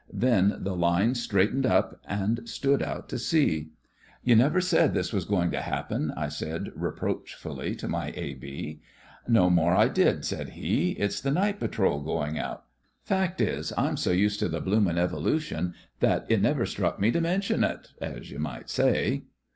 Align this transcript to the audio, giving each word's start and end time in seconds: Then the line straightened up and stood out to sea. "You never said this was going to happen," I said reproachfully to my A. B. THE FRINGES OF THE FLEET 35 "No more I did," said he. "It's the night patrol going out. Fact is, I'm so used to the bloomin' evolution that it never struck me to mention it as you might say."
Then 0.11 0.55
the 0.61 0.75
line 0.75 1.13
straightened 1.13 1.67
up 1.67 2.01
and 2.07 2.49
stood 2.49 2.81
out 2.81 3.07
to 3.09 3.19
sea. 3.19 3.69
"You 4.23 4.35
never 4.35 4.59
said 4.59 4.95
this 4.95 5.13
was 5.13 5.25
going 5.25 5.51
to 5.51 5.61
happen," 5.61 6.11
I 6.17 6.27
said 6.27 6.71
reproachfully 6.75 7.75
to 7.75 7.87
my 7.87 8.07
A. 8.15 8.33
B. 8.33 8.81
THE 9.27 9.27
FRINGES 9.27 9.27
OF 9.27 9.27
THE 9.27 9.27
FLEET 9.27 9.27
35 9.27 9.33
"No 9.35 9.49
more 9.51 9.73
I 9.75 9.87
did," 9.87 10.25
said 10.25 10.49
he. 10.53 10.91
"It's 10.93 11.21
the 11.21 11.29
night 11.29 11.59
patrol 11.59 11.99
going 12.01 12.39
out. 12.39 12.63
Fact 13.03 13.39
is, 13.41 13.73
I'm 13.77 13.95
so 13.95 14.09
used 14.09 14.39
to 14.39 14.49
the 14.49 14.59
bloomin' 14.59 14.97
evolution 14.97 15.75
that 15.99 16.25
it 16.29 16.41
never 16.41 16.65
struck 16.65 16.99
me 16.99 17.11
to 17.11 17.21
mention 17.21 17.63
it 17.63 17.93
as 18.01 18.31
you 18.31 18.39
might 18.39 18.71
say." 18.71 19.25